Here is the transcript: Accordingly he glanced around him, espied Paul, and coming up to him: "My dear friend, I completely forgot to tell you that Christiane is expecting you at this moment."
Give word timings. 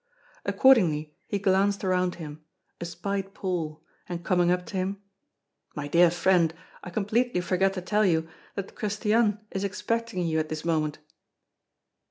Accordingly 0.47 1.15
he 1.27 1.37
glanced 1.37 1.83
around 1.83 2.15
him, 2.15 2.43
espied 2.81 3.35
Paul, 3.35 3.83
and 4.09 4.25
coming 4.25 4.49
up 4.49 4.65
to 4.65 4.77
him: 4.77 4.99
"My 5.75 5.87
dear 5.87 6.09
friend, 6.09 6.55
I 6.83 6.89
completely 6.89 7.39
forgot 7.41 7.73
to 7.73 7.81
tell 7.81 8.03
you 8.03 8.27
that 8.55 8.73
Christiane 8.73 9.41
is 9.51 9.63
expecting 9.63 10.25
you 10.25 10.39
at 10.39 10.49
this 10.49 10.65
moment." 10.65 10.97